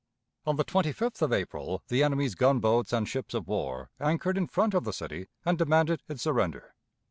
[0.47, 4.73] On the 25th of April the enemy's gunboats and ships of war anchored in front
[4.73, 6.73] of the city and demanded its surrender.